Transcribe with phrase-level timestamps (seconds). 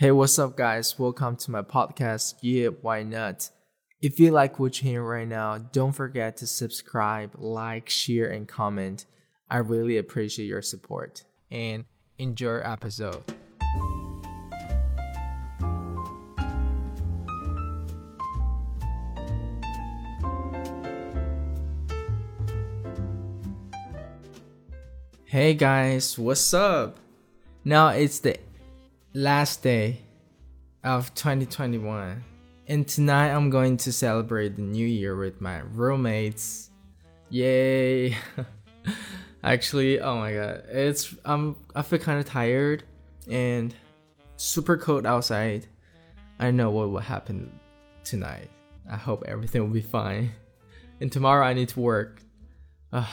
[0.00, 0.96] Hey, what's up, guys?
[0.96, 2.34] Welcome to my podcast.
[2.40, 3.50] YeahWhyNot?
[4.00, 8.46] If you like what you're hearing right now, don't forget to subscribe, like, share, and
[8.46, 9.06] comment.
[9.50, 11.84] I really appreciate your support and
[12.16, 13.24] enjoy episode.
[25.24, 27.00] Hey guys, what's up?
[27.64, 28.38] Now it's the
[29.14, 30.02] last day
[30.84, 32.22] of 2021,
[32.66, 36.70] and tonight I'm going to celebrate the new year with my roommates.
[37.30, 38.16] Yay!
[39.42, 42.84] Actually, oh my god, it's um I feel kind of tired
[43.30, 43.74] and
[44.36, 45.66] super cold outside.
[46.38, 47.50] I know what will happen
[48.04, 48.50] tonight.
[48.90, 50.32] I hope everything will be fine.
[51.00, 52.20] And tomorrow I need to work.
[52.92, 53.06] Uh,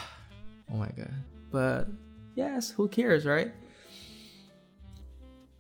[0.72, 1.14] oh my god.
[1.52, 1.88] But
[2.36, 3.52] yes, who cares, right?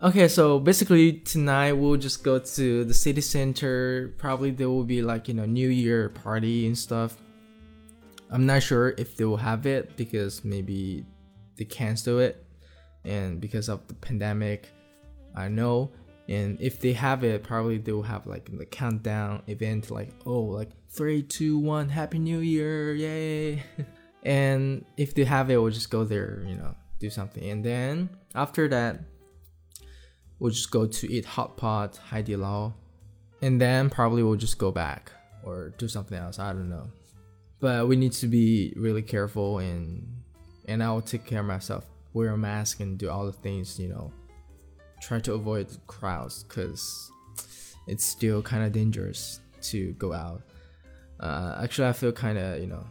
[0.04, 4.13] Okay, so basically tonight we'll just go to the city center.
[4.17, 7.16] Probably there will be like, you know, New Year party and stuff.
[8.30, 11.05] I'm not sure if they will have it because maybe
[11.55, 12.45] they cancel it
[13.05, 14.70] and because of the pandemic,
[15.33, 15.92] I know.
[16.27, 20.42] And if they have it, probably they will have like the countdown event like, oh,
[20.42, 23.64] like three, two, one, happy new year, yay.
[24.23, 27.50] and if they have it, we'll just go there, you know, do something.
[27.50, 29.00] And then after that,
[30.39, 32.73] we'll just go to eat hot pot, Haidilao, Lao,
[33.41, 35.11] and then probably we'll just go back
[35.44, 36.39] or do something else.
[36.39, 36.88] I don't know,
[37.59, 40.08] but we need to be really careful and
[40.67, 41.86] and I will take care of myself.
[42.14, 44.11] Wear a mask and do all the things you know.
[45.02, 47.11] Try to avoid crowds because
[47.88, 50.42] it's still kind of dangerous to go out.
[51.20, 52.86] Uh, actually, I feel kind of you know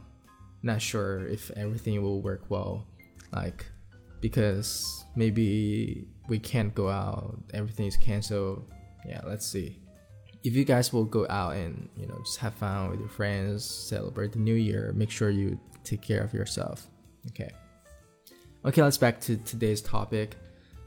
[0.62, 2.86] not sure if everything will work well,
[3.33, 3.67] like
[4.25, 8.64] because maybe we can't go out, everything is canceled.
[9.06, 9.83] Yeah, let's see.
[10.42, 13.67] If you guys will go out and you know just have fun with your friends,
[13.67, 16.86] celebrate the new year, make sure you take care of yourself.
[17.27, 17.51] Okay.
[18.64, 20.36] Okay, let's back to today's topic.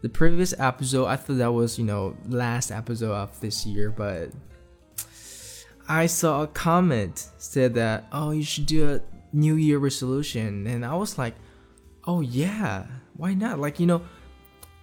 [0.01, 4.31] The previous episode, I thought that was, you know, last episode of this year, but
[5.87, 10.83] I saw a comment said that, oh, you should do a New Year resolution, and
[10.83, 11.35] I was like,
[12.07, 12.87] oh yeah,
[13.17, 13.59] why not?
[13.59, 14.01] Like, you know,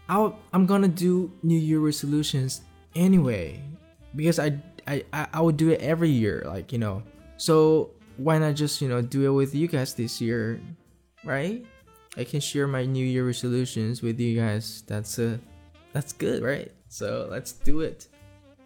[0.08, 2.60] I'll, I'm gonna do New Year resolutions
[2.94, 3.60] anyway
[4.14, 7.02] because I, I I would do it every year, like you know.
[7.38, 10.60] So why not just you know do it with you guys this year,
[11.24, 11.64] right?
[12.16, 14.84] I can share my New Year resolutions with you guys.
[14.86, 15.36] That's a, uh,
[15.92, 16.70] that's good, right?
[16.88, 18.06] So let's do it.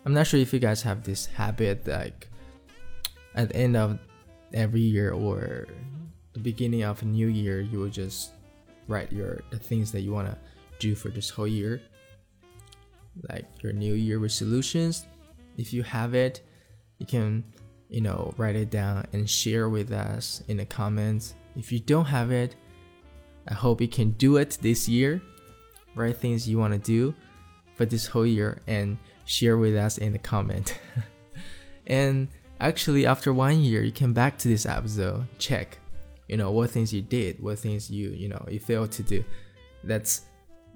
[0.04, 2.28] I'm not sure if you guys have this habit like
[3.34, 3.98] at the end of
[4.52, 5.66] every year or
[6.32, 8.32] the beginning of a new year, you will just
[8.88, 10.36] write your the things that you wanna
[10.78, 11.80] do for this whole year.
[13.28, 15.06] Like your new year resolutions.
[15.56, 16.40] If you have it
[16.98, 17.44] you can
[17.88, 21.34] you know write it down and share with us in the comments.
[21.56, 22.54] If you don't have it
[23.50, 25.22] i hope you can do it this year.
[25.94, 27.14] Write things you want to do
[27.74, 30.78] for this whole year and share with us in the comment.
[31.88, 32.28] And
[32.60, 35.78] actually after one year you come back to this episode check
[36.28, 39.24] you know what things you did what things you you know you failed to do
[39.84, 40.22] that's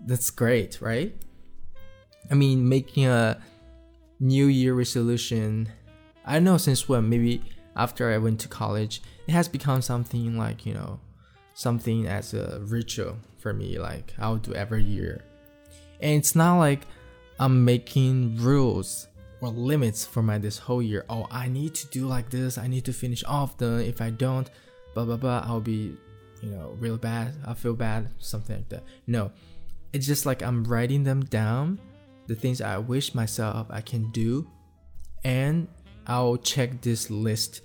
[0.07, 1.15] that's great, right?
[2.31, 3.41] I mean, making a
[4.21, 5.69] New Year resolution,
[6.25, 7.43] I don't know since when, maybe
[7.77, 11.01] after I went to college, it has become something like, you know,
[11.55, 15.23] something as a ritual for me, like I'll do every year.
[16.01, 16.87] And it's not like
[17.39, 19.09] I'm making rules
[19.41, 21.05] or limits for my this whole year.
[21.09, 24.11] Oh, I need to do like this, I need to finish off the if I
[24.11, 24.49] don't,
[24.95, 25.97] blah blah blah, I'll be,
[26.43, 28.85] you know, real bad, I'll feel bad, something like that.
[29.07, 29.33] No
[29.93, 31.79] it's just like I'm writing them down,
[32.27, 34.49] the things I wish myself I can do,
[35.23, 35.69] and
[36.07, 37.61] I'll check this list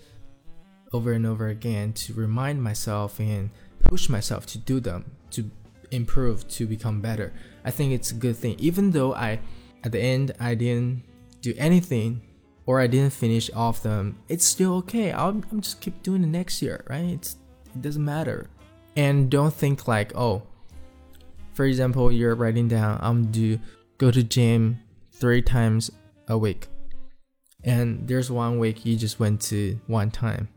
[0.94, 3.50] over and over again to remind myself and
[3.80, 5.50] push myself to do them, to
[5.92, 7.34] improve, to become better.
[7.64, 8.56] I think it's a good thing.
[8.60, 9.40] Even though I,
[9.84, 11.04] at the end, I didn't
[11.42, 12.22] do anything
[12.68, 15.12] or I didn't finish off them, it's still okay.
[15.12, 17.06] I'll, I'm just keep doing it next year, right?
[17.06, 17.38] It's,
[17.74, 18.50] it doesn't matter.
[18.96, 20.44] And don't think like, oh,
[21.54, 23.60] for example, you're writing down, um, I'm to
[23.98, 24.80] go to gym
[25.14, 25.90] three times
[26.28, 26.68] a week.
[27.64, 30.50] And there's one week you just went to one time.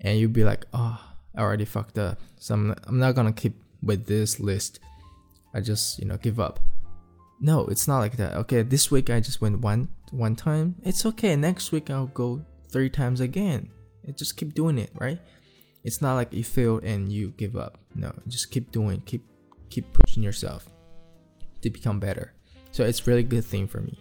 [0.00, 1.00] And you'd be like, oh,
[1.36, 2.20] I already fucked up.
[2.38, 4.80] So I'm, I'm not gonna keep with this list.
[5.52, 6.60] I just, you know, give up.
[7.40, 8.34] No, it's not like that.
[8.34, 10.76] Okay, this week I just went one one time.
[10.82, 11.36] It's okay.
[11.36, 13.70] Next week I'll go three times again.
[14.04, 15.18] And just keep doing it, right?
[15.82, 17.78] It's not like you failed and you give up.
[17.94, 19.24] No, just keep doing, keep
[19.70, 20.68] keep pushing yourself
[21.62, 22.32] to become better.
[22.70, 23.98] So it's really good thing for me.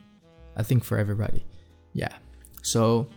[0.55, 1.45] I think for everybody.
[1.93, 2.13] Yeah.
[2.61, 3.07] So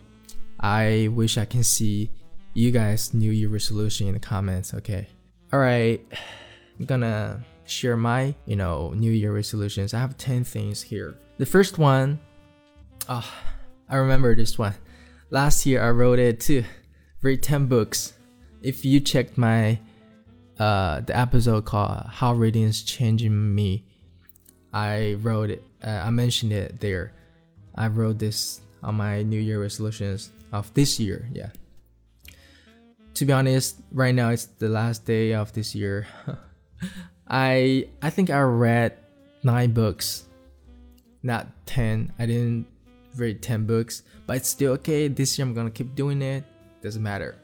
[0.59, 2.11] I wish I can see
[2.53, 5.07] you guys new year resolution in the comments, okay?
[5.53, 6.01] All right.
[6.79, 9.93] I'm gonna share my, you know, new year resolutions.
[9.93, 11.15] I have 10 things here.
[11.37, 12.19] The first one,
[13.09, 13.29] oh,
[13.89, 14.73] I remember this one.
[15.29, 16.63] Last year I wrote it too.
[17.21, 18.13] Read 10 books.
[18.61, 19.79] If you checked my
[20.59, 23.85] uh the episode called How Reading is Changing Me,
[24.73, 27.13] I wrote it uh, I mentioned it there.
[27.75, 31.49] I wrote this on my new year resolutions of this year, yeah.
[33.15, 36.07] To be honest, right now it's the last day of this year.
[37.29, 38.97] I I think I read
[39.43, 40.25] 9 books.
[41.23, 42.13] Not 10.
[42.19, 42.67] I didn't
[43.15, 45.07] read 10 books, but it's still okay.
[45.07, 46.43] This year I'm gonna keep doing it.
[46.81, 47.35] Doesn't matter.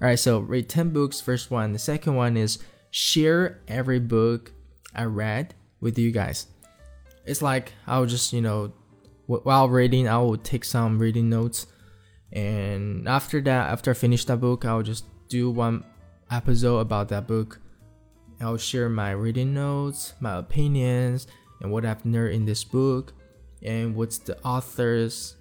[0.00, 1.72] Alright, so read 10 books, first one.
[1.72, 2.58] The second one is
[2.90, 4.52] share every book
[4.94, 6.46] I read with you guys.
[7.24, 8.72] It's like I'll just, you know,
[9.26, 11.66] while reading, I will take some reading notes.
[12.32, 15.84] And after that, after I finish that book, I'll just do one
[16.30, 17.60] episode about that book.
[18.40, 21.26] I'll share my reading notes, my opinions,
[21.60, 23.12] and what I've learned in this book
[23.62, 25.36] and what's the author's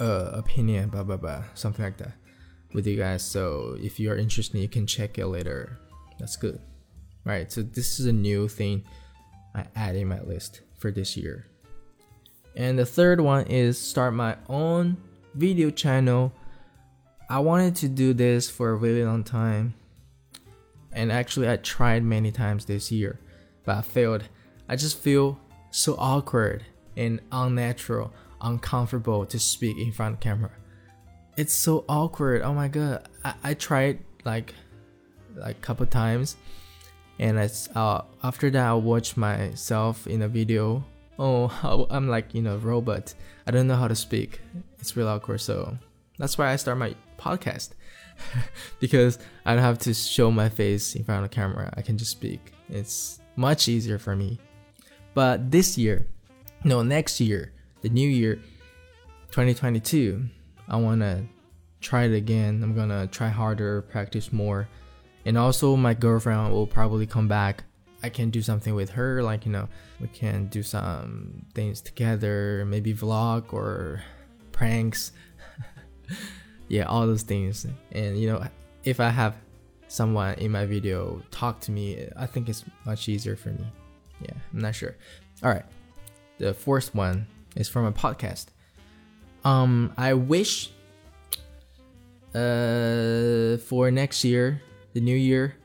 [0.00, 2.12] uh, opinion, blah blah blah, something like that,
[2.72, 3.22] with you guys.
[3.22, 5.78] So if you are interested, you can check it later.
[6.18, 6.60] That's good.
[7.24, 7.50] Right.
[7.50, 8.84] So this is a new thing
[9.54, 11.46] I add in my list for this year.
[12.54, 14.96] And the third one is start my own
[15.34, 16.32] video channel.
[17.28, 19.74] I wanted to do this for a really long time.
[20.96, 23.20] And actually I tried many times this year,
[23.64, 24.24] but I failed.
[24.66, 25.38] I just feel
[25.70, 26.64] so awkward
[26.96, 30.50] and unnatural, uncomfortable to speak in front of camera.
[31.36, 32.40] It's so awkward.
[32.40, 33.06] Oh my god.
[33.22, 34.54] I, I tried like
[35.34, 36.36] like couple times
[37.18, 40.82] and I, uh, after that I watched myself in a video.
[41.18, 43.12] Oh, I'm like you know robot.
[43.46, 44.40] I don't know how to speak.
[44.78, 45.42] It's real awkward.
[45.42, 45.76] So
[46.18, 47.74] that's why I start my podcast
[48.80, 51.72] because I don't have to show my face in front of the camera.
[51.76, 52.52] I can just speak.
[52.68, 54.38] It's much easier for me.
[55.14, 56.06] But this year,
[56.64, 57.52] no, next year,
[57.82, 58.36] the new year,
[59.30, 60.24] 2022,
[60.68, 61.24] I want to
[61.80, 62.62] try it again.
[62.62, 64.68] I'm going to try harder, practice more.
[65.24, 67.64] And also, my girlfriend will probably come back.
[68.02, 69.68] I can do something with her, like, you know,
[70.00, 74.02] we can do some things together, maybe vlog or
[74.52, 75.12] pranks.
[76.68, 77.66] yeah, all those things.
[77.92, 78.44] And, you know,
[78.84, 79.34] if I have
[79.88, 83.66] someone in my video talk to me, I think it's much easier for me.
[84.20, 84.96] Yeah, I'm not sure.
[85.42, 85.64] All right
[86.38, 88.46] the fourth one is from a podcast.
[89.44, 90.70] Um, I wish
[92.34, 94.60] uh for next year,
[94.92, 95.56] the new year,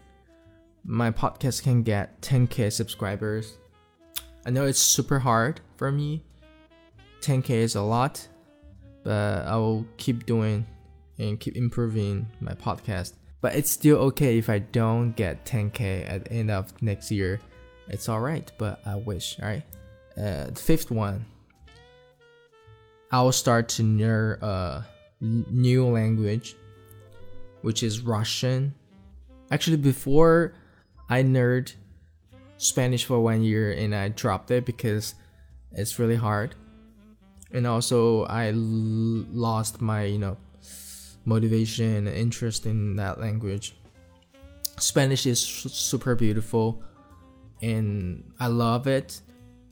[0.86, 3.58] my podcast can get 10k subscribers.
[4.46, 6.24] I know it's super hard for me.
[7.22, 8.28] 10k is a lot,
[9.04, 10.66] but I will keep doing
[11.22, 13.14] and keep improving my podcast.
[13.40, 17.40] But it's still okay if I don't get 10k at the end of next year.
[17.88, 19.64] It's alright, but I wish, alright?
[20.18, 21.26] uh, the fifth one,
[23.12, 24.86] I'll start to learn a
[25.20, 26.56] new language,
[27.62, 28.74] which is Russian.
[29.52, 30.54] Actually, before
[31.10, 31.74] I learned
[32.58, 35.16] Spanish for one year and I dropped it because
[35.72, 36.56] it's really hard.
[37.52, 40.38] And also, I lost my, you know,
[41.26, 43.76] motivation and interest in that language.
[44.78, 46.84] Spanish is super beautiful
[47.62, 49.22] and I love it.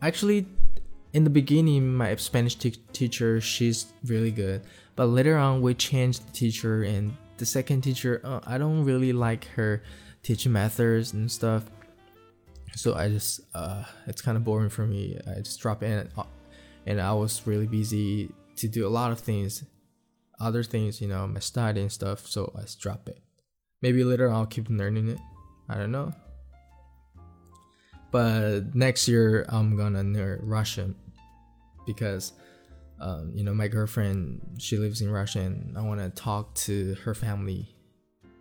[0.02, 0.48] Actually
[1.14, 4.62] in the beginning my spanish teacher she's really good
[4.96, 9.12] but later on we changed the teacher and the second teacher uh, i don't really
[9.12, 9.82] like her
[10.24, 11.64] teaching methods and stuff.
[12.76, 15.20] So i just uh, it's kind of boring for me.
[15.28, 16.24] I just drop in uh,
[16.86, 19.64] and i was really busy to do a lot of things
[20.40, 23.20] other things you know my study and stuff so i just drop it
[23.82, 25.20] maybe later i'll keep learning it
[25.68, 26.14] i don't know
[28.12, 30.96] but next year I'm gonna learn Russian
[31.86, 32.34] because
[33.00, 36.96] um, you know my girlfriend she lives in Russia and I want to talk to
[37.04, 37.76] her family.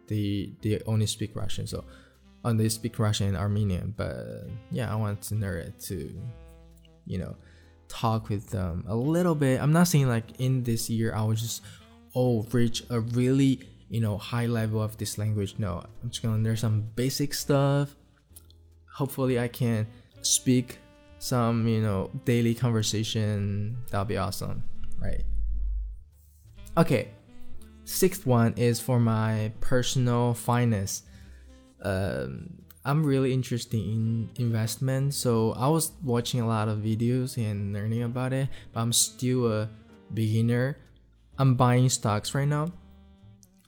[0.07, 1.85] They they only speak Russian, so
[2.45, 3.95] um, they speak Russian and Armenian.
[3.97, 6.19] But yeah, I want to learn it to
[7.05, 7.37] you know
[7.89, 9.61] talk with them a little bit.
[9.61, 11.63] I'm not saying like in this year I will just
[12.15, 15.55] oh reach a really you know high level of this language.
[15.59, 17.95] No, I'm just gonna learn some basic stuff
[18.99, 19.87] hopefully I can
[20.23, 20.79] speak
[21.21, 23.77] some, you know, daily conversation.
[23.91, 24.65] That'll be awesome,
[25.01, 25.23] right?
[26.77, 27.11] Okay,
[27.85, 31.05] sixth one is for my personal finance.
[31.81, 37.73] Um, I'm really interested in investment, so I was watching a lot of videos and
[37.73, 39.71] learning about it, but I'm still a
[40.13, 40.77] beginner.
[41.39, 42.73] I'm buying stocks right now,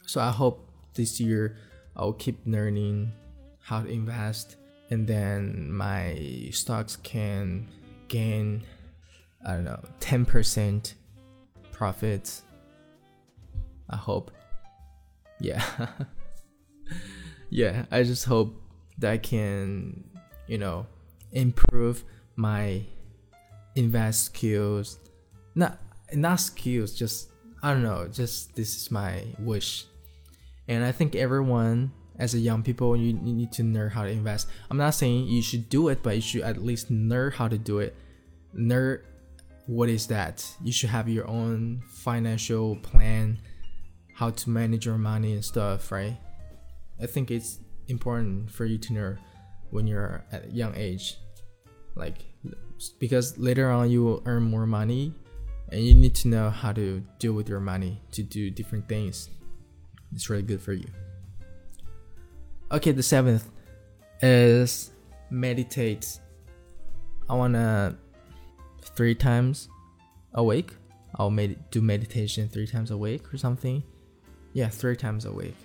[0.06, 1.56] so I hope this year
[1.96, 3.12] I'll keep learning
[3.60, 4.56] how to invest,
[4.90, 7.68] and then my stocks can
[8.08, 8.64] gain,
[9.46, 10.94] I don't know, 10%
[11.70, 12.42] profits.
[13.88, 14.30] I hope.
[15.40, 15.64] Yeah.
[17.50, 18.60] yeah, I just hope
[18.98, 20.04] that I can,
[20.46, 20.86] you know,
[21.32, 22.04] improve
[22.36, 22.82] my
[23.74, 24.98] invest skills.
[25.54, 25.78] Not
[26.12, 27.30] not skills, just
[27.62, 29.85] I don't know, just this is my wish.
[30.69, 34.11] And I think everyone as a young people you, you need to learn how to
[34.11, 34.49] invest.
[34.71, 37.59] I'm not saying you should do it, but you should at least learn how to
[37.59, 37.97] do it.
[38.55, 39.00] Learn
[39.67, 40.47] what is that?
[40.62, 43.38] You should have your own financial plan,
[44.14, 46.17] how to manage your money and stuff, right?
[47.00, 49.17] I think it's important for you to know
[49.71, 51.17] when you're at a young age
[51.95, 52.19] like
[52.99, 55.12] because later on you will earn more money
[55.70, 59.30] and you need to know how to deal with your money to do different things.
[60.12, 60.86] It's really good for you.
[62.72, 63.48] Okay the seventh
[64.20, 64.90] is
[65.30, 66.18] meditate.
[67.28, 67.96] I want to
[68.82, 69.68] three times
[70.34, 70.74] a week.
[71.16, 73.82] I'll med- do meditation three times a week or something.
[74.52, 75.56] Yeah three times a week.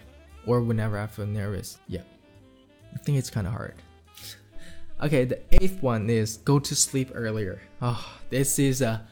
[0.46, 1.80] Or whenever i feel nervous.
[1.88, 2.04] Yeah.
[2.94, 3.76] I think it's kind of hard.
[5.04, 7.60] Okay, the eighth one is go to sleep earlier.
[7.82, 9.06] Oh, this is a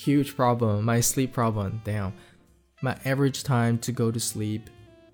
[0.00, 0.84] huge problem.
[0.84, 1.80] My sleep problem.
[1.84, 2.12] Damn.
[2.82, 4.70] My average time to go to sleep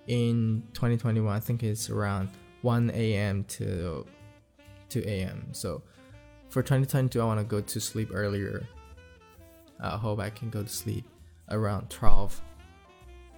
[0.07, 2.29] in 2021, I think it's around
[2.63, 3.45] 1 a.m.
[3.45, 4.07] to
[4.89, 5.49] 2 a.m.
[5.53, 5.83] So
[6.49, 8.67] for 2022, I want to go to sleep earlier.
[9.81, 11.05] I hope I can go to sleep
[11.51, 12.41] around 12.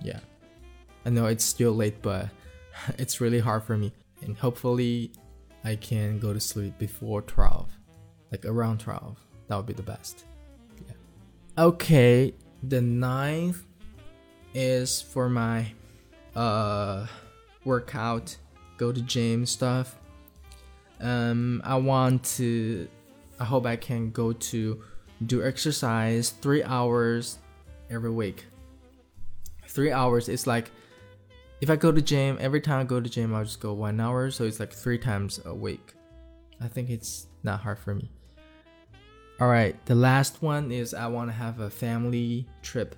[0.03, 0.21] Yeah.
[1.07, 2.29] I know it's still late, but
[2.99, 5.13] it's really hard for me and hopefully
[5.65, 7.71] I can go to sleep before 12,
[8.31, 9.19] like around 12.
[9.49, 10.25] That would be the best.
[11.59, 13.65] Okay, the ninth
[14.55, 15.67] is for my
[16.37, 17.05] uh
[17.65, 18.37] workout,
[18.77, 19.99] go to gym stuff.
[21.01, 22.87] Um, I want to.
[23.41, 24.85] I hope I can go to
[25.27, 27.39] do exercise three hours
[27.91, 28.47] every week.
[29.67, 30.71] Three hours is like
[31.61, 33.99] if I go to gym, every time I go to gym, I'll just go one
[33.99, 34.31] hour.
[34.31, 35.95] So it's like three times a week.
[36.61, 38.13] I think it's not hard for me.
[39.41, 42.97] All right, the last one is I want to have a family trip.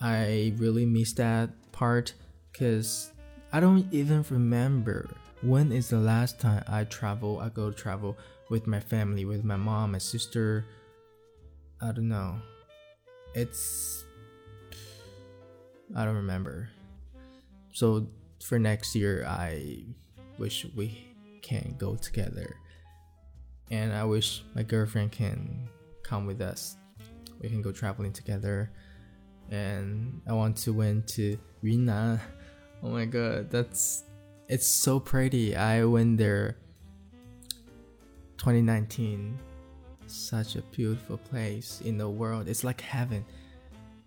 [0.00, 2.14] I really miss that part
[2.50, 3.12] because
[3.52, 5.10] I don't even remember
[5.42, 7.40] when is the last time I travel.
[7.40, 8.16] I go travel
[8.48, 10.64] with my family, with my mom, my sister.
[11.80, 12.36] I don't know.
[13.34, 14.04] It's
[15.94, 16.70] I don't remember.
[17.72, 18.08] So
[18.42, 19.84] for next year, I
[20.38, 22.56] wish we can go together,
[23.70, 25.68] and I wish my girlfriend can
[26.02, 26.76] come with us.
[27.40, 28.70] We can go traveling together,
[29.50, 32.20] and I want to went to Yunnan.
[32.82, 34.04] Oh my god, that's
[34.48, 35.56] it's so pretty.
[35.56, 36.56] I went there
[38.38, 39.38] 2019.
[40.06, 42.48] Such a beautiful place in the world.
[42.48, 43.24] It's like heaven.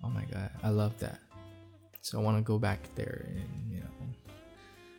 [0.03, 1.19] Oh my god, I love that.
[2.01, 3.85] So I want to go back there and you know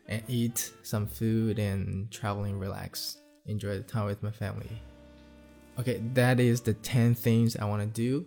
[0.08, 4.70] and eat some food and traveling, relax, enjoy the time with my family.
[5.78, 8.26] Okay, that is the 10 things I want to do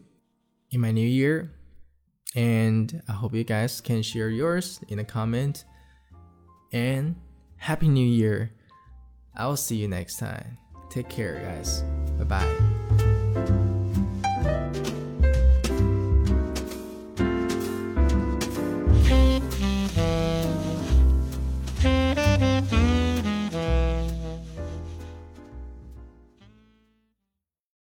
[0.71, 1.51] in my new year.
[2.35, 5.63] And I hope you guys can share yours in a comment.
[6.73, 7.15] And
[7.57, 8.51] Happy New Year.
[9.35, 10.57] I will see you next time.
[10.89, 11.83] Take care, guys.
[12.17, 12.74] Bye bye.